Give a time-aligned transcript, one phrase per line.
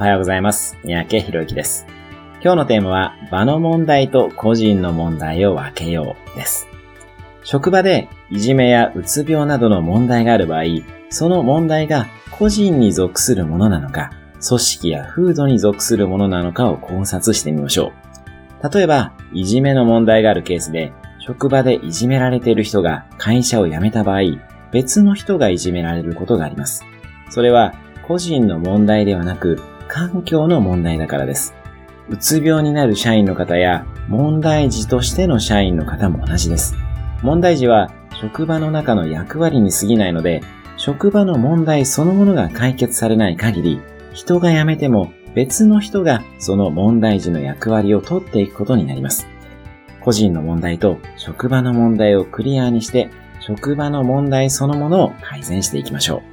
[0.00, 0.78] おはようございます。
[0.82, 1.84] 三宅博之です。
[2.42, 6.66] 今日のテーマは、場の問題と個人の問題を分けようです。
[7.42, 10.62] 職場でいじめやうつ病などの問題がある場合、
[11.10, 14.10] その問題が個人に属するものなのか、
[14.42, 17.92] 組織や風土に属するものなのかを考察してみましょ
[18.62, 18.74] う。
[18.74, 24.22] 例えば、いじめの問題があるケースで、職場でいじめられている人が会社を辞めた場合、
[24.72, 26.86] 別の人がいじめられることがあります。
[27.28, 27.74] それは
[28.08, 29.60] 個人の問題ではなく、
[29.92, 31.52] 環境の問題だからです。
[32.08, 36.76] うつ病になる社員の方や、問題児としての社員の方も同じです。
[37.22, 37.90] 問題児は
[38.20, 40.42] 職場の中の役割に過ぎないので、
[40.76, 43.80] 職場の問題そのものが解決されない限り、
[44.14, 49.26] 人が辞めても別の人がその問題児の役割を取っていくことになります。
[50.00, 53.10] 個人の問題と職場の問題をクリアにして、
[53.40, 56.29] 職場の問題そのものを改善していきましょう。